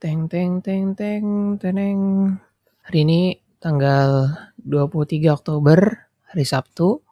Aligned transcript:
Teng 0.00 0.32
teng 0.32 0.64
teng 0.64 0.96
teng 0.96 1.60
teneng. 1.60 2.00
Hari 2.88 3.04
ini 3.04 3.36
tanggal 3.60 4.32
23 4.56 5.28
Oktober, 5.28 5.76
hari 6.24 6.48
Sabtu. 6.48 7.04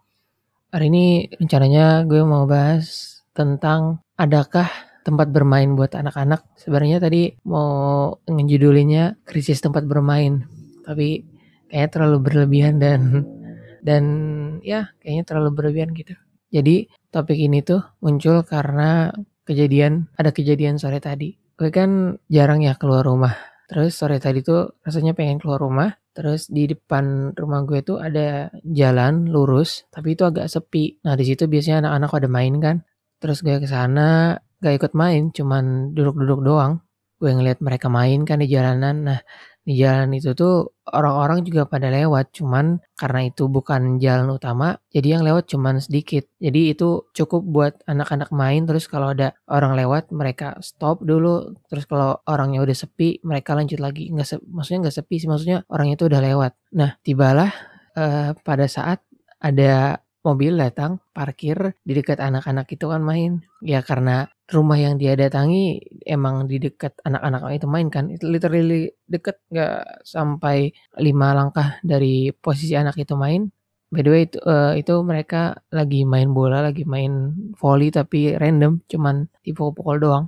Hari 0.72 0.88
ini 0.88 1.29
rencananya 1.37 2.09
gue 2.09 2.24
mau 2.24 2.48
bahas 2.48 3.21
tentang 3.37 4.01
adakah 4.16 4.72
tempat 5.04 5.29
bermain 5.29 5.77
buat 5.77 5.93
anak-anak. 5.93 6.48
Sebenarnya 6.56 6.96
tadi 6.96 7.37
mau 7.45 8.16
ngejudulinnya 8.24 9.20
krisis 9.28 9.60
tempat 9.60 9.84
bermain, 9.84 10.48
tapi 10.80 11.28
kayaknya 11.68 11.88
terlalu 11.92 12.18
berlebihan 12.24 12.80
dan 12.80 13.00
dan 13.84 14.04
ya 14.64 14.96
kayaknya 15.04 15.28
terlalu 15.28 15.50
berlebihan 15.60 15.92
gitu. 15.92 16.16
Jadi 16.48 16.88
topik 17.12 17.36
ini 17.36 17.60
tuh 17.60 17.84
muncul 18.00 18.48
karena 18.48 19.12
kejadian 19.45 20.09
ada 20.16 20.32
kejadian 20.32 20.80
sore 20.80 21.05
tadi. 21.05 21.48
Gue 21.59 21.75
kan 21.75 22.15
jarang 22.30 22.62
ya 22.62 22.79
keluar 22.79 23.02
rumah. 23.02 23.34
Terus 23.66 23.98
sore 23.98 24.23
tadi 24.23 24.47
tuh 24.47 24.79
rasanya 24.87 25.12
pengen 25.19 25.43
keluar 25.43 25.59
rumah. 25.59 25.91
Terus 26.15 26.47
di 26.47 26.71
depan 26.71 27.35
rumah 27.35 27.66
gue 27.66 27.83
tuh 27.83 27.99
ada 27.99 28.47
jalan 28.62 29.27
lurus, 29.27 29.83
tapi 29.91 30.15
itu 30.15 30.23
agak 30.23 30.47
sepi. 30.47 31.02
Nah 31.02 31.19
di 31.19 31.27
situ 31.27 31.51
biasanya 31.51 31.83
anak-anak 31.83 32.11
pada 32.15 32.29
main 32.30 32.55
kan. 32.63 32.77
Terus 33.19 33.43
gue 33.43 33.59
ke 33.59 33.66
sana 33.66 34.39
gak 34.63 34.75
ikut 34.79 34.93
main, 34.95 35.35
cuman 35.35 35.95
duduk-duduk 35.99 36.47
doang. 36.47 36.79
Gue 37.19 37.35
ngeliat 37.35 37.59
mereka 37.59 37.91
main 37.91 38.23
kan 38.23 38.38
di 38.38 38.47
jalanan. 38.47 38.97
Nah 39.02 39.21
di 39.69 39.85
jalan 39.85 40.17
itu 40.17 40.33
tuh 40.33 40.73
orang-orang 40.89 41.45
juga 41.45 41.69
pada 41.69 41.93
lewat 41.93 42.33
cuman 42.33 42.81
karena 42.97 43.29
itu 43.29 43.53
bukan 43.53 44.01
jalan 44.01 44.33
utama 44.33 44.81
jadi 44.89 45.21
yang 45.21 45.23
lewat 45.29 45.53
cuman 45.53 45.77
sedikit. 45.85 46.25
Jadi 46.41 46.73
itu 46.73 47.05
cukup 47.13 47.45
buat 47.45 47.75
anak-anak 47.85 48.33
main 48.33 48.65
terus 48.65 48.89
kalau 48.89 49.13
ada 49.13 49.37
orang 49.45 49.77
lewat 49.77 50.09
mereka 50.09 50.57
stop 50.65 51.05
dulu 51.05 51.53
terus 51.69 51.85
kalau 51.85 52.17
orangnya 52.25 52.65
udah 52.65 52.73
sepi 52.73 53.21
mereka 53.21 53.53
lanjut 53.53 53.77
lagi. 53.77 54.09
Nggak 54.09 54.41
maksudnya 54.49 54.89
nggak 54.89 54.97
sepi 54.97 55.15
sih 55.21 55.29
maksudnya 55.29 55.59
orangnya 55.69 56.01
itu 56.01 56.07
udah 56.09 56.21
lewat. 56.25 56.53
Nah 56.73 56.91
tibalah 57.05 57.53
uh, 57.93 58.32
pada 58.41 58.65
saat 58.65 59.05
ada 59.37 60.01
mobil 60.25 60.57
datang 60.57 60.99
parkir 61.13 61.77
di 61.85 61.93
dekat 61.93 62.25
anak-anak 62.25 62.65
itu 62.73 62.88
kan 62.88 63.05
main. 63.05 63.45
Ya 63.60 63.85
karena 63.85 64.32
rumah 64.48 64.78
yang 64.80 64.96
dia 64.96 65.12
datangi 65.12 65.80
emang 66.08 66.48
di 66.48 66.56
dekat 66.56 66.96
anak-anak 67.04 67.41
itu 67.60 67.66
main 67.68 67.88
kan. 67.92 68.08
Itu 68.08 68.24
literally 68.32 68.92
deket 69.04 69.36
nggak 69.52 70.04
sampai 70.08 70.72
lima 71.00 71.36
langkah 71.36 71.77
dari 71.84 72.32
posisi 72.32 72.72
anak 72.72 72.96
itu 72.96 73.14
main. 73.14 73.52
By 73.88 74.04
the 74.04 74.10
way 74.12 74.22
itu, 74.28 74.36
uh, 74.44 74.76
itu 74.76 75.00
mereka 75.00 75.64
lagi 75.72 76.04
main 76.04 76.28
bola 76.36 76.60
lagi 76.60 76.84
main 76.84 77.32
volley 77.56 77.88
tapi 77.88 78.36
random 78.36 78.84
cuman 78.84 79.28
dipukul-pukul 79.44 79.96
doang. 80.00 80.24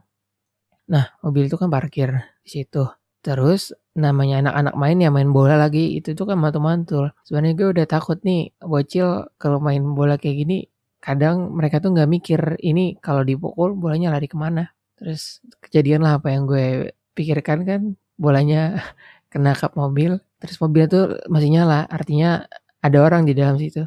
Nah 0.92 1.04
mobil 1.24 1.48
itu 1.48 1.56
kan 1.60 1.68
parkir 1.68 2.10
di 2.44 2.50
situ. 2.60 2.88
Terus 3.20 3.76
namanya 3.92 4.40
anak-anak 4.40 4.74
main 4.80 4.96
ya 5.04 5.10
main 5.12 5.28
bola 5.28 5.60
lagi 5.60 6.00
itu 6.00 6.16
tuh 6.16 6.24
kan 6.28 6.40
mantul-mantul. 6.40 7.12
Sebenarnya 7.24 7.54
gue 7.60 7.68
udah 7.76 7.86
takut 7.88 8.18
nih 8.24 8.56
bocil 8.64 9.28
kalau 9.36 9.60
main 9.60 9.84
bola 9.92 10.16
kayak 10.16 10.36
gini 10.44 10.56
kadang 11.00 11.56
mereka 11.56 11.80
tuh 11.82 11.90
nggak 11.96 12.10
mikir 12.10 12.40
ini 12.60 12.96
kalau 13.00 13.24
dipukul 13.24 13.72
bolanya 13.74 14.12
lari 14.14 14.28
ke 14.28 14.36
mana? 14.36 14.70
Terus 14.96 15.40
kejadian 15.64 16.04
lah 16.04 16.20
apa 16.20 16.28
yang 16.32 16.44
gue 16.44 16.92
pikirkan 17.16 17.64
kan 17.68 17.80
bolanya 18.20 18.80
kena 19.32 19.56
kap 19.56 19.74
mobil 19.78 20.20
terus 20.40 20.56
mobilnya 20.62 20.88
tuh 20.88 21.04
masih 21.28 21.50
nyala 21.52 21.84
artinya 21.88 22.48
ada 22.84 22.98
orang 23.04 23.24
di 23.28 23.32
dalam 23.36 23.56
situ. 23.60 23.84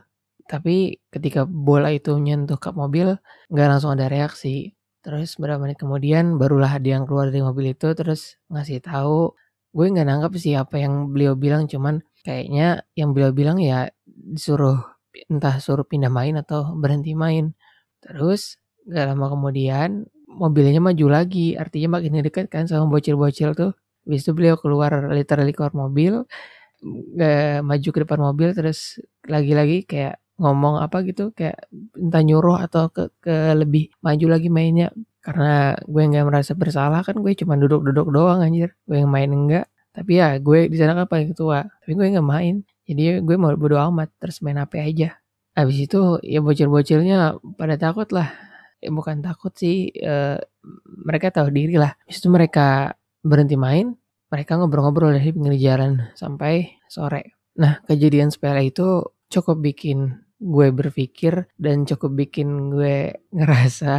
Tapi 0.49 0.99
ketika 1.13 1.45
bola 1.47 1.89
itu 1.93 2.13
menyentuh 2.17 2.57
kap 2.59 2.75
mobil 2.77 3.17
nggak 3.53 3.67
langsung 3.69 3.93
ada 3.95 4.09
reaksi. 4.09 4.73
Terus 5.03 5.35
beberapa 5.37 5.67
menit 5.67 5.77
kemudian 5.81 6.39
barulah 6.39 6.71
ada 6.79 6.87
yang 6.87 7.03
keluar 7.09 7.27
dari 7.29 7.43
mobil 7.43 7.75
itu 7.75 7.91
terus 7.93 8.39
ngasih 8.49 8.79
tahu 8.81 9.35
gue 9.73 9.85
nggak 9.89 10.07
nangkep 10.07 10.33
sih 10.37 10.53
apa 10.53 10.77
yang 10.77 11.09
beliau 11.09 11.33
bilang 11.33 11.65
cuman 11.65 12.05
kayaknya 12.21 12.85
yang 12.93 13.11
beliau 13.11 13.33
bilang 13.33 13.57
ya 13.57 13.89
disuruh 14.05 14.92
entah 15.31 15.55
suruh 15.63 15.85
pindah 15.87 16.11
main 16.11 16.35
atau 16.41 16.73
berhenti 16.77 17.13
main. 17.13 17.53
Terus 18.03 18.57
gak 18.89 19.15
lama 19.15 19.31
kemudian 19.33 20.05
mobilnya 20.27 20.81
maju 20.83 21.05
lagi, 21.07 21.55
artinya 21.55 21.99
makin 21.99 22.19
dekat 22.25 22.47
kan 22.51 22.65
sama 22.69 22.89
bocil-bocil 22.89 23.53
tuh. 23.55 23.71
Habis 24.03 24.21
itu 24.27 24.31
beliau 24.35 24.55
keluar 24.59 24.91
literally 25.13 25.53
keluar 25.55 25.71
mobil, 25.75 26.27
gak 27.19 27.63
maju 27.63 27.89
ke 27.95 27.99
depan 28.03 28.19
mobil 28.19 28.49
terus 28.57 28.99
lagi-lagi 29.29 29.87
kayak 29.87 30.19
ngomong 30.41 30.81
apa 30.81 31.05
gitu 31.07 31.31
kayak 31.37 31.69
entah 31.95 32.23
nyuruh 32.25 32.57
atau 32.65 32.89
ke, 32.89 33.13
ke 33.23 33.35
lebih 33.55 33.93
maju 34.05 34.25
lagi 34.33 34.49
mainnya. 34.51 34.89
Karena 35.23 35.77
gue 35.87 36.03
nggak 36.03 36.25
merasa 36.27 36.51
bersalah 36.51 36.99
kan 37.07 37.15
gue 37.23 37.31
cuma 37.39 37.55
duduk-duduk 37.55 38.07
doang 38.11 38.43
anjir. 38.43 38.75
Gue 38.83 38.99
yang 39.05 39.11
main 39.13 39.31
enggak. 39.31 39.65
Tapi 39.95 40.11
ya 40.19 40.35
gue 40.41 40.67
di 40.67 40.75
sana 40.75 40.97
kan 40.99 41.07
paling 41.07 41.31
tua. 41.37 41.63
Tapi 41.63 41.91
gue 41.95 42.05
nggak 42.17 42.27
main 42.27 42.55
jadi 42.83 43.23
gue 43.23 43.35
mau 43.39 43.53
bodo 43.55 43.79
amat 43.79 44.11
terus 44.19 44.43
main 44.43 44.59
HP 44.59 44.73
aja. 44.83 45.09
Abis 45.53 45.87
itu 45.87 46.19
ya 46.25 46.41
bocil-bocilnya 46.43 47.39
pada 47.55 47.75
takut 47.79 48.09
lah. 48.11 48.33
Ya 48.83 48.91
bukan 48.91 49.23
takut 49.23 49.55
sih, 49.55 49.93
e, 49.95 50.41
mereka 51.07 51.31
tahu 51.31 51.47
diri 51.53 51.79
lah. 51.79 51.95
Abis 52.03 52.19
itu 52.19 52.27
mereka 52.27 52.97
berhenti 53.23 53.55
main, 53.55 53.95
mereka 54.27 54.59
ngobrol-ngobrol 54.59 55.15
dari 55.15 55.31
pinggir 55.31 55.55
jalan 55.55 56.11
sampai 56.17 56.75
sore. 56.91 57.39
Nah 57.55 57.79
kejadian 57.87 58.33
sepele 58.33 58.67
itu 58.67 59.07
cukup 59.31 59.63
bikin 59.63 60.19
gue 60.43 60.67
berpikir 60.75 61.47
dan 61.55 61.87
cukup 61.87 62.11
bikin 62.19 62.73
gue 62.75 63.15
ngerasa 63.31 63.95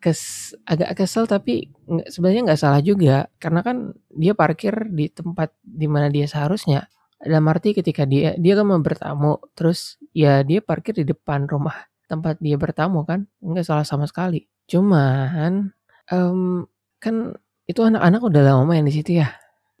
kes 0.00 0.52
agak 0.64 1.02
kesel 1.02 1.28
tapi 1.28 1.72
sebenarnya 2.08 2.52
nggak 2.52 2.60
salah 2.60 2.80
juga 2.80 3.28
karena 3.36 3.60
kan 3.60 3.92
dia 4.12 4.32
parkir 4.32 4.72
di 4.92 5.12
tempat 5.12 5.52
di 5.60 5.84
mana 5.90 6.08
dia 6.08 6.24
seharusnya 6.24 6.88
dalam 7.28 7.46
arti 7.50 7.74
ketika 7.76 8.04
dia 8.08 8.34
dia 8.38 8.54
kan 8.58 8.66
mau 8.68 8.80
bertamu, 8.82 9.38
terus 9.58 9.98
ya 10.16 10.42
dia 10.46 10.60
parkir 10.64 10.94
di 10.98 11.04
depan 11.08 11.46
rumah 11.50 11.74
tempat 12.10 12.38
dia 12.42 12.56
bertamu 12.58 13.02
kan, 13.06 13.26
nggak 13.42 13.66
salah 13.66 13.84
sama 13.86 14.06
sekali. 14.06 14.46
Cuman, 14.70 15.70
um, 16.12 16.66
kan 17.02 17.34
itu 17.66 17.80
anak-anak 17.82 18.20
udah 18.22 18.42
lama 18.46 18.62
main 18.66 18.86
di 18.86 18.94
situ 18.94 19.18
ya. 19.22 19.28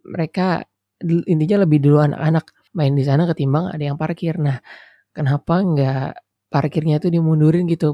Mereka 0.06 0.64
intinya 1.28 1.64
lebih 1.66 1.78
dulu 1.84 1.98
anak-anak 2.02 2.46
main 2.76 2.92
di 2.96 3.04
sana 3.06 3.24
ketimbang 3.30 3.70
ada 3.72 3.82
yang 3.84 3.96
parkir. 4.00 4.36
Nah, 4.40 4.58
kenapa 5.16 5.62
nggak 5.64 6.08
parkirnya 6.52 6.98
tuh 7.02 7.10
dimundurin 7.14 7.66
gitu, 7.70 7.92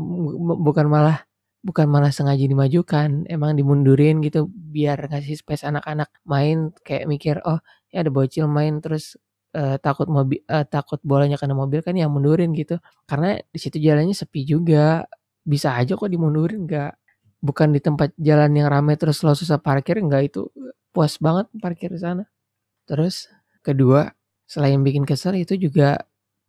bukan 0.62 0.86
malah 0.91 1.24
bukan 1.62 1.86
malah 1.91 2.10
sengaja 2.14 2.42
dimajukan, 2.46 3.26
emang 3.30 3.54
dimundurin 3.58 4.18
gitu 4.24 4.50
biar 4.50 4.98
ngasih 5.10 5.38
space 5.38 5.62
anak-anak 5.68 6.10
main 6.26 6.74
kayak 6.86 7.06
mikir, 7.06 7.36
"Oh, 7.46 7.58
ya 7.94 8.02
ada 8.02 8.10
bocil 8.10 8.46
main 8.50 8.80
terus 8.82 9.14
uh, 9.56 9.76
takut 9.80 10.08
mobil 10.08 10.40
uh, 10.48 10.64
takut 10.66 10.98
bolanya 11.04 11.36
kena 11.40 11.56
mobil 11.56 11.80
kan 11.84 11.96
yang 11.96 12.12
mundurin 12.12 12.52
gitu. 12.56 12.80
Karena 13.08 13.38
di 13.38 13.58
situ 13.60 13.78
jalannya 13.80 14.16
sepi 14.16 14.44
juga. 14.44 15.06
Bisa 15.42 15.74
aja 15.74 15.98
kok 15.98 16.06
dimundurin 16.06 16.70
nggak 16.70 16.92
bukan 17.42 17.74
di 17.74 17.82
tempat 17.82 18.14
jalan 18.14 18.54
yang 18.54 18.70
ramai 18.70 18.94
terus 18.94 19.26
lo 19.26 19.34
susah 19.34 19.58
parkir 19.58 19.98
nggak 19.98 20.22
itu 20.30 20.46
puas 20.94 21.18
banget 21.18 21.50
parkir 21.58 21.91
di 21.91 21.98
sana. 21.98 22.24
Terus 22.86 23.26
kedua, 23.66 24.12
selain 24.46 24.78
bikin 24.86 25.02
kesel 25.02 25.41
itu 25.41 25.58
juga 25.58 25.98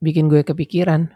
bikin 0.04 0.30
gue 0.30 0.46
kepikiran. 0.46 1.10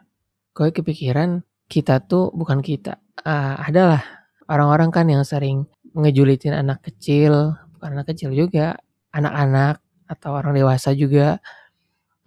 Gue 0.57 0.73
kepikiran 0.73 1.45
kita 1.69 2.01
tuh 2.07 2.33
bukan 2.33 2.63
kita. 2.63 2.97
Uh, 3.21 3.59
adalah 3.61 4.01
orang-orang 4.49 4.89
kan 4.89 5.05
yang 5.05 5.21
sering 5.27 5.67
ngejulitin 5.93 6.55
anak 6.55 6.81
kecil, 6.81 7.53
bukan 7.77 7.99
anak 7.99 8.15
kecil 8.15 8.31
juga, 8.33 8.79
anak-anak 9.11 9.83
atau 10.07 10.39
orang 10.39 10.55
dewasa 10.55 10.95
juga 10.95 11.43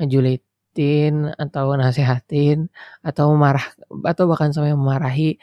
ngejulitin 0.00 1.36
atau 1.36 1.76
nasehatin 1.76 2.72
atau 3.04 3.36
marah 3.36 3.68
atau 4.08 4.24
bahkan 4.24 4.50
sampai 4.50 4.72
memarahi 4.72 5.36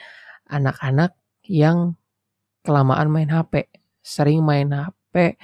anak-anak 0.50 1.14
yang 1.46 1.94
kelamaan 2.66 3.08
main 3.08 3.30
HP, 3.32 3.70
sering 4.04 4.44
main 4.44 4.68
HP, 4.74 5.40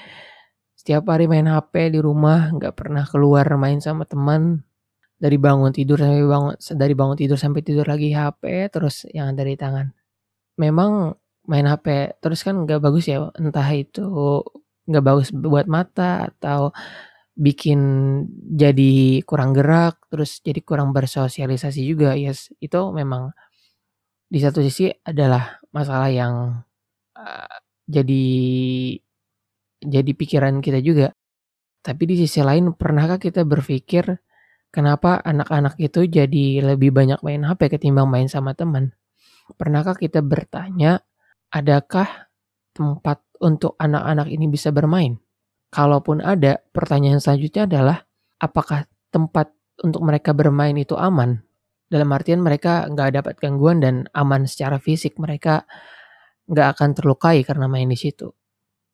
setiap 0.75 1.07
hari 1.07 1.31
main 1.31 1.47
HP 1.47 1.95
di 1.95 1.99
rumah, 2.03 2.51
nggak 2.51 2.75
pernah 2.75 3.07
keluar 3.07 3.47
main 3.55 3.79
sama 3.79 4.03
teman, 4.03 4.67
dari 5.23 5.39
bangun 5.39 5.71
tidur 5.71 5.95
sampai 5.95 6.27
bangun 6.27 6.53
dari 6.75 6.93
bangun 6.99 7.15
tidur 7.15 7.39
sampai 7.39 7.63
tidur 7.63 7.87
lagi 7.87 8.11
HP 8.11 8.67
terus 8.67 9.07
yang 9.15 9.31
ada 9.31 9.47
di 9.47 9.55
tangan. 9.55 9.95
Memang 10.59 11.15
main 11.47 11.63
HP 11.63 12.19
terus 12.19 12.43
kan 12.43 12.59
nggak 12.67 12.83
bagus 12.83 13.07
ya, 13.07 13.31
entah 13.39 13.69
itu 13.71 14.03
nggak 14.83 15.03
bagus 15.07 15.31
buat 15.31 15.63
mata 15.71 16.27
atau 16.27 16.75
bikin 17.37 17.79
jadi 18.53 19.21
kurang 19.25 19.53
gerak, 19.57 19.97
terus 20.11 20.39
jadi 20.45 20.61
kurang 20.65 20.93
bersosialisasi 20.95 21.81
juga, 21.85 22.13
yes, 22.17 22.53
itu 22.61 22.79
memang 22.93 23.33
di 24.27 24.39
satu 24.41 24.59
sisi 24.65 24.89
adalah 25.05 25.61
masalah 25.75 26.09
yang, 26.11 26.35
uh, 27.17 27.57
jadi 27.89 28.25
jadi 29.83 30.11
pikiran 30.15 30.63
kita 30.63 30.79
juga. 30.83 31.11
Tapi 31.83 32.03
di 32.09 32.15
sisi 32.19 32.41
lain 32.43 32.75
pernahkah 32.75 33.19
kita 33.21 33.43
berpikir, 33.47 34.05
kenapa 34.73 35.19
anak-anak 35.23 35.79
itu 35.79 36.07
jadi 36.07 36.63
lebih 36.75 36.91
banyak 36.95 37.19
main 37.23 37.43
HP 37.47 37.71
ketimbang 37.79 38.09
main 38.11 38.27
sama 38.31 38.53
teman? 38.57 38.93
Pernahkah 39.59 39.95
kita 39.97 40.21
bertanya, 40.25 41.03
adakah 41.53 42.29
tempat 42.75 43.23
untuk 43.41 43.75
anak-anak 43.79 44.29
ini 44.31 44.47
bisa 44.51 44.71
bermain? 44.75 45.22
Kalaupun 45.73 46.21
ada, 46.21 46.61
pertanyaan 46.69 47.17
selanjutnya 47.17 47.65
adalah 47.65 47.97
apakah 48.37 48.85
tempat 49.09 49.49
untuk 49.81 50.05
mereka 50.05 50.37
bermain 50.37 50.77
itu 50.77 50.93
aman? 50.93 51.41
Dalam 51.89 52.09
artian 52.13 52.45
mereka 52.45 52.85
nggak 52.85 53.09
dapat 53.17 53.35
gangguan 53.41 53.81
dan 53.81 54.05
aman 54.13 54.45
secara 54.45 54.77
fisik, 54.77 55.17
mereka 55.17 55.65
nggak 56.45 56.77
akan 56.77 56.89
terlukai 56.93 57.41
karena 57.41 57.65
main 57.65 57.89
di 57.89 57.97
situ. 57.97 58.29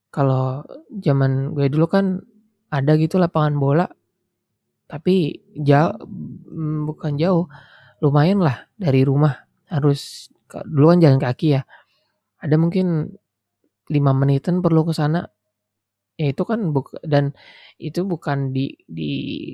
Kalau 0.09 0.63
zaman 0.89 1.51
gue 1.51 1.67
dulu 1.67 1.85
kan 1.91 2.23
ada 2.71 2.95
gitu 2.95 3.19
lapangan 3.19 3.55
bola, 3.59 3.85
tapi 4.89 5.37
jauh 5.53 5.93
mm, 6.49 6.89
bukan 6.89 7.13
jauh, 7.19 7.45
lumayan 8.01 8.41
lah 8.41 8.65
dari 8.73 9.05
rumah 9.05 9.35
harus 9.69 10.33
duluan 10.65 10.97
jalan 10.97 11.21
kaki 11.21 11.59
ya. 11.59 11.61
Ada 12.41 12.55
mungkin 12.57 13.13
lima 13.89 14.11
menitan 14.17 14.65
perlu 14.65 14.87
ke 14.89 14.93
sana. 14.97 15.29
Ya 16.19 16.25
itu 16.35 16.43
kan 16.43 16.59
buk 16.75 16.91
dan 17.07 17.31
itu 17.79 18.03
bukan 18.03 18.51
di 18.55 18.75
di 18.91 19.03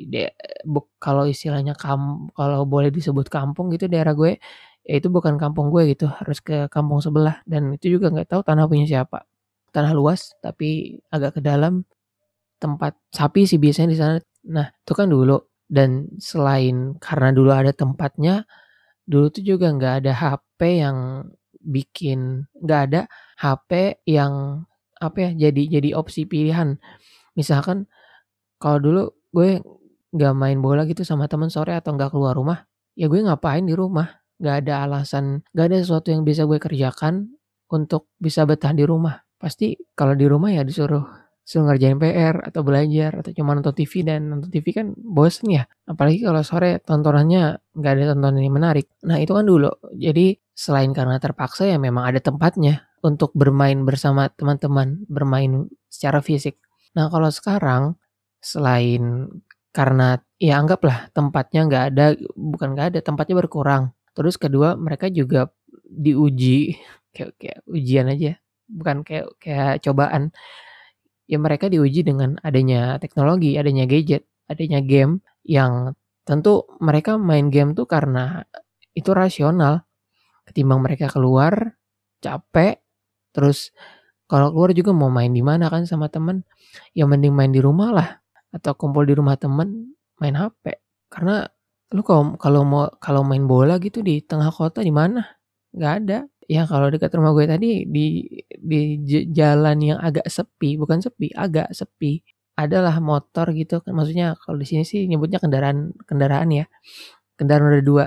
de, 0.10 0.34
buk, 0.66 0.90
kalau 0.98 1.30
istilahnya 1.30 1.78
kam 1.78 2.34
kalau 2.34 2.66
boleh 2.66 2.90
disebut 2.90 3.30
kampung 3.30 3.70
gitu 3.74 3.86
daerah 3.86 4.18
gue, 4.18 4.42
ya 4.88 4.94
itu 4.98 5.08
bukan 5.14 5.38
kampung 5.38 5.70
gue 5.70 5.94
gitu, 5.94 6.10
harus 6.10 6.42
ke 6.42 6.66
kampung 6.74 7.00
sebelah 7.06 7.46
dan 7.46 7.78
itu 7.78 7.94
juga 8.02 8.10
nggak 8.14 8.28
tahu 8.34 8.42
tanah 8.42 8.66
punya 8.66 8.86
siapa 8.90 9.30
tanah 9.76 9.92
luas 9.94 10.32
tapi 10.42 10.98
agak 11.14 11.38
ke 11.38 11.42
dalam 11.46 11.84
tempat 12.62 12.96
sapi 13.14 13.46
sih 13.50 13.60
biasanya 13.62 13.90
di 13.94 13.98
sana. 14.00 14.16
Nah, 14.52 14.68
itu 14.72 14.94
kan 14.98 15.08
dulu 15.12 15.38
dan 15.70 16.10
selain 16.22 16.98
karena 17.02 17.30
dulu 17.36 17.52
ada 17.56 17.72
tempatnya, 17.76 18.46
dulu 19.10 19.28
tuh 19.34 19.44
juga 19.46 19.72
nggak 19.76 19.96
ada 20.06 20.12
HP 20.16 20.60
yang 20.84 21.00
bikin 21.62 22.46
nggak 22.64 22.82
ada 22.92 23.02
HP 23.42 24.02
yang 24.10 24.64
apa 25.00 25.30
ya 25.30 25.50
jadi 25.50 25.80
jadi 25.80 25.90
opsi 25.98 26.28
pilihan. 26.28 26.80
Misalkan 27.36 27.88
kalau 28.60 28.80
dulu 28.80 29.04
gue 29.36 29.60
nggak 30.16 30.34
main 30.36 30.58
bola 30.64 30.88
gitu 30.88 31.04
sama 31.04 31.28
temen 31.28 31.52
sore 31.52 31.76
atau 31.76 31.92
nggak 31.96 32.16
keluar 32.16 32.36
rumah, 32.40 32.64
ya 32.96 33.12
gue 33.12 33.20
ngapain 33.20 33.64
di 33.68 33.76
rumah? 33.76 34.08
Nggak 34.40 34.56
ada 34.68 34.74
alasan, 34.88 35.44
nggak 35.52 35.66
ada 35.72 35.78
sesuatu 35.84 36.08
yang 36.12 36.24
bisa 36.24 36.48
gue 36.48 36.60
kerjakan 36.60 37.36
untuk 37.72 38.08
bisa 38.20 38.48
betah 38.48 38.72
di 38.72 38.88
rumah. 38.88 39.20
Pasti 39.36 39.76
kalau 39.96 40.16
di 40.16 40.26
rumah 40.28 40.52
ya 40.56 40.64
disuruh 40.64 41.04
suruh 41.46 41.70
ngerjain 41.70 42.02
PR 42.02 42.42
atau 42.42 42.66
belajar 42.66 43.22
atau 43.22 43.30
cuma 43.30 43.54
nonton 43.54 43.70
TV 43.78 44.02
dan 44.02 44.34
nonton 44.34 44.50
TV 44.50 44.66
kan 44.74 44.88
bosen 44.98 45.54
ya. 45.54 45.64
Apalagi 45.86 46.26
kalau 46.26 46.42
sore 46.42 46.82
tontonannya 46.82 47.62
nggak 47.78 47.92
ada 47.94 48.04
tontonan 48.18 48.42
yang 48.42 48.56
menarik. 48.58 48.90
Nah 49.06 49.22
itu 49.22 49.32
kan 49.38 49.46
dulu. 49.46 49.70
Jadi 49.94 50.34
selain 50.58 50.90
karena 50.96 51.22
terpaksa 51.22 51.70
ya 51.70 51.78
memang 51.78 52.10
ada 52.10 52.18
tempatnya 52.18 52.90
untuk 53.06 53.30
bermain 53.38 53.86
bersama 53.86 54.28
teman-teman, 54.34 55.06
bermain 55.06 55.70
secara 55.94 56.26
fisik. 56.26 56.58
Nah 56.98 57.08
kalau 57.14 57.30
sekarang 57.30 57.84
selain 58.42 59.30
karena 59.76 60.18
ya 60.42 60.58
anggaplah 60.58 61.14
tempatnya 61.14 61.62
nggak 61.70 61.86
ada, 61.94 62.06
bukan 62.34 62.68
nggak 62.74 62.88
ada, 62.96 63.00
tempatnya 63.06 63.36
berkurang. 63.46 63.84
Terus 64.18 64.36
kedua 64.42 64.74
mereka 64.80 65.12
juga 65.14 65.54
diuji 65.86 66.76
kayak, 67.16 67.32
kayak 67.38 67.60
ujian 67.70 68.10
aja 68.10 68.34
bukan 68.70 69.06
kayak 69.06 69.28
kayak 69.42 69.74
cobaan. 69.86 70.34
Ya 71.26 71.42
mereka 71.42 71.70
diuji 71.74 72.06
dengan 72.06 72.38
adanya 72.46 73.02
teknologi, 73.02 73.58
adanya 73.58 73.90
gadget, 73.90 74.30
adanya 74.46 74.82
game 74.86 75.26
yang 75.42 75.98
tentu 76.26 76.70
mereka 76.78 77.18
main 77.18 77.50
game 77.50 77.74
tuh 77.74 77.90
karena 77.90 78.46
itu 78.94 79.10
rasional. 79.14 79.86
Ketimbang 80.46 80.86
mereka 80.86 81.10
keluar 81.10 81.74
capek, 82.22 82.85
terus 83.36 83.76
kalau 84.32 84.50
keluar 84.56 84.72
juga 84.74 84.92
mau 84.96 85.12
main 85.14 85.30
di 85.30 85.44
mana 85.46 85.70
kan 85.70 85.86
sama 85.86 86.10
temen, 86.10 86.42
ya 86.98 87.06
mending 87.06 87.34
main 87.36 87.52
di 87.54 87.62
rumah 87.62 87.90
lah 87.94 88.10
atau 88.56 88.74
kumpul 88.78 89.06
di 89.06 89.14
rumah 89.14 89.38
temen 89.38 89.94
main 90.22 90.36
HP. 90.38 90.80
Karena 91.12 91.46
lu 91.94 92.02
kalau 92.02 92.34
kalau 92.42 92.62
mau 92.66 92.84
kalau 92.98 93.22
main 93.28 93.46
bola 93.46 93.78
gitu 93.84 94.02
di 94.02 94.24
tengah 94.26 94.50
kota 94.50 94.82
di 94.82 94.90
mana? 94.94 95.22
Nggak 95.76 95.94
ada. 96.04 96.20
Ya 96.46 96.64
kalau 96.70 96.90
dekat 96.94 97.14
rumah 97.18 97.34
gue 97.38 97.46
tadi 97.50 97.86
di 97.90 98.26
di 98.50 98.82
jalan 99.34 99.78
yang 99.82 100.00
agak 100.02 100.26
sepi, 100.30 100.78
bukan 100.78 101.02
sepi, 101.02 101.34
agak 101.34 101.74
sepi, 101.74 102.22
adalah 102.58 102.98
motor 103.04 103.52
gitu. 103.54 103.82
Maksudnya 103.86 104.38
kalau 104.42 104.58
di 104.62 104.68
sini 104.70 104.84
sih 104.88 105.06
nyebutnya 105.10 105.38
kendaraan 105.44 105.94
kendaraan 106.08 106.50
ya. 106.54 106.66
Kendaraan 107.38 107.64
roda 107.68 107.84
dua. 107.86 108.06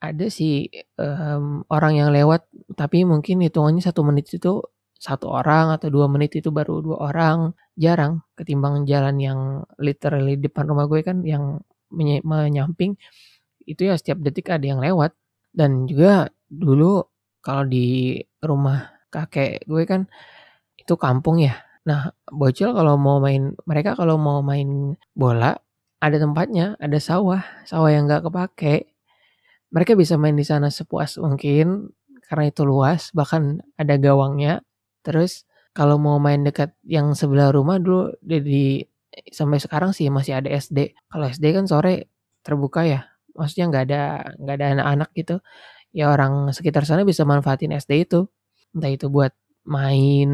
Ada 0.00 0.28
sih 0.28 0.68
um, 1.00 1.64
orang 1.72 1.92
yang 1.96 2.10
lewat 2.12 2.44
tapi 2.76 3.08
mungkin 3.08 3.40
hitungannya 3.40 3.80
satu 3.80 4.04
menit 4.04 4.28
itu 4.28 4.60
satu 4.96 5.28
orang 5.32 5.72
atau 5.76 5.88
dua 5.92 6.04
menit 6.08 6.36
itu 6.36 6.52
baru 6.52 6.84
dua 6.84 7.12
orang 7.12 7.38
jarang 7.76 8.20
ketimbang 8.36 8.84
jalan 8.88 9.16
yang 9.20 9.40
literally 9.80 10.36
depan 10.36 10.68
rumah 10.68 10.84
gue 10.88 11.00
kan 11.04 11.20
yang 11.24 11.60
menyamping 12.24 12.96
itu 13.64 13.88
ya 13.88 13.96
setiap 13.96 14.20
detik 14.20 14.52
ada 14.52 14.64
yang 14.64 14.80
lewat 14.80 15.12
dan 15.56 15.88
juga 15.88 16.28
dulu 16.48 17.04
kalau 17.40 17.64
di 17.68 18.20
rumah 18.44 18.92
kakek 19.08 19.64
gue 19.64 19.82
kan 19.88 20.04
itu 20.80 20.94
kampung 20.98 21.40
ya. 21.42 21.56
Nah, 21.88 22.10
bocil 22.30 22.74
kalau 22.74 22.94
mau 22.98 23.18
main 23.22 23.54
mereka 23.66 23.94
kalau 23.98 24.16
mau 24.18 24.40
main 24.42 24.94
bola 25.14 25.56
ada 26.02 26.16
tempatnya, 26.20 26.76
ada 26.78 26.98
sawah, 27.00 27.42
sawah 27.66 27.90
yang 27.90 28.06
nggak 28.10 28.26
kepake. 28.28 28.74
Mereka 29.74 29.98
bisa 29.98 30.14
main 30.16 30.34
di 30.38 30.46
sana 30.46 30.70
sepuas 30.70 31.18
mungkin 31.18 31.90
karena 32.26 32.44
itu 32.50 32.62
luas, 32.66 33.10
bahkan 33.14 33.62
ada 33.78 33.94
gawangnya. 33.98 34.62
Terus 35.06 35.46
kalau 35.76 35.98
mau 36.00 36.18
main 36.18 36.42
dekat 36.42 36.74
yang 36.86 37.12
sebelah 37.14 37.50
rumah 37.54 37.78
dulu 37.78 38.14
di, 38.22 38.38
di 38.42 38.64
sampai 39.30 39.58
sekarang 39.62 39.90
sih 39.94 40.08
masih 40.10 40.38
ada 40.42 40.48
SD. 40.50 40.94
Kalau 41.10 41.24
SD 41.30 41.54
kan 41.54 41.66
sore 41.70 42.10
terbuka 42.46 42.86
ya, 42.86 43.06
maksudnya 43.34 43.66
nggak 43.70 43.84
ada 43.90 44.02
nggak 44.38 44.54
ada 44.58 44.66
anak-anak 44.78 45.10
gitu 45.18 45.36
ya 45.96 46.12
orang 46.12 46.52
sekitar 46.52 46.84
sana 46.88 47.02
bisa 47.08 47.24
manfaatin 47.24 47.72
SD 47.76 48.06
itu. 48.08 48.28
Entah 48.76 48.90
itu 48.92 49.08
buat 49.12 49.32
main 49.66 50.30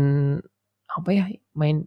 apa 0.90 1.10
ya, 1.14 1.24
main 1.56 1.86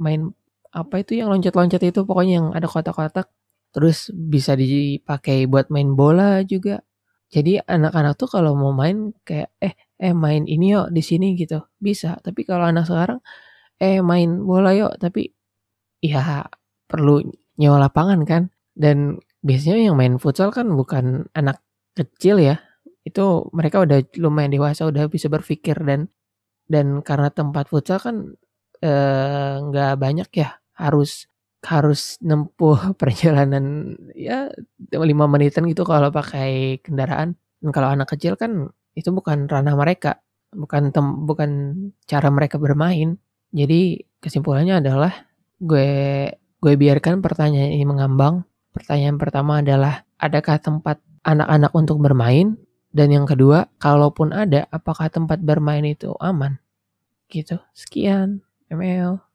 main 0.00 0.32
apa 0.72 1.00
itu 1.02 1.18
yang 1.20 1.32
loncat-loncat 1.32 1.80
itu 1.82 2.00
pokoknya 2.04 2.34
yang 2.42 2.48
ada 2.56 2.68
kotak-kotak. 2.70 3.28
Terus 3.74 4.08
bisa 4.14 4.56
dipakai 4.56 5.44
buat 5.50 5.68
main 5.72 5.92
bola 5.98 6.40
juga. 6.46 6.85
Jadi 7.34 7.58
anak-anak 7.58 8.14
tuh 8.20 8.28
kalau 8.30 8.54
mau 8.54 8.70
main 8.70 9.10
kayak 9.26 9.50
eh 9.58 9.74
eh 9.98 10.14
main 10.14 10.46
ini 10.46 10.74
yuk 10.78 10.94
di 10.94 11.02
sini 11.02 11.34
gitu. 11.34 11.58
Bisa. 11.82 12.18
Tapi 12.22 12.46
kalau 12.46 12.64
anak 12.70 12.86
sekarang 12.86 13.20
eh 13.82 14.00
main 14.04 14.42
bola 14.46 14.72
yuk 14.76 14.96
tapi 15.02 15.30
ya 16.04 16.46
perlu 16.90 17.22
nyewa 17.60 17.78
lapangan 17.88 18.22
kan. 18.28 18.42
Dan 18.76 19.18
biasanya 19.42 19.90
yang 19.92 19.96
main 19.98 20.16
futsal 20.22 20.50
kan 20.54 20.68
bukan 20.74 21.26
anak 21.34 21.62
kecil 21.98 22.38
ya. 22.42 22.60
Itu 23.06 23.50
mereka 23.56 23.82
udah 23.86 24.02
lumayan 24.22 24.52
dewasa 24.54 24.86
udah 24.90 25.06
bisa 25.10 25.28
berpikir 25.32 25.76
dan 25.82 26.10
dan 26.70 27.02
karena 27.06 27.30
tempat 27.34 27.70
futsal 27.70 27.98
kan 28.02 28.16
eh, 28.82 29.54
nggak 29.66 29.92
eh, 29.94 29.98
banyak 29.98 30.28
ya 30.36 30.50
harus 30.78 31.26
harus 31.66 32.16
nempuh 32.22 32.94
perjalanan 33.00 33.96
ya 34.14 34.50
lima 34.94 35.26
menitan 35.26 35.66
gitu 35.66 35.82
kalau 35.82 36.14
pakai 36.14 36.80
kendaraan 36.80 37.34
dan 37.60 37.70
kalau 37.74 37.88
anak 37.90 38.14
kecil 38.14 38.38
kan 38.38 38.70
itu 38.96 39.10
bukan 39.12 39.50
ranah 39.50 39.74
mereka 39.76 40.22
bukan 40.54 40.94
tem 40.94 41.06
bukan 41.26 41.50
cara 42.06 42.30
mereka 42.30 42.56
bermain 42.56 43.18
jadi 43.50 44.00
kesimpulannya 44.22 44.80
adalah 44.80 45.12
gue 45.60 45.90
gue 46.62 46.74
biarkan 46.78 47.20
pertanyaan 47.20 47.74
ini 47.74 47.84
mengambang 47.84 48.46
pertanyaan 48.72 49.18
pertama 49.18 49.60
adalah 49.60 50.06
adakah 50.16 50.56
tempat 50.62 51.02
anak-anak 51.26 51.72
untuk 51.74 51.98
bermain 52.00 52.56
dan 52.96 53.12
yang 53.12 53.28
kedua, 53.28 53.68
kalaupun 53.76 54.32
ada, 54.32 54.64
apakah 54.72 55.12
tempat 55.12 55.44
bermain 55.44 55.84
itu 55.84 56.16
aman? 56.16 56.56
Gitu. 57.28 57.60
Sekian. 57.76 58.40
ML. 58.72 59.25